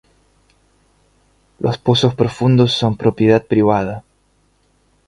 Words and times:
Los 1.59 1.77
pozos 1.77 2.15
profundos 2.15 2.73
son 2.73 2.97
propiedad 2.97 3.45
privada. 3.45 4.03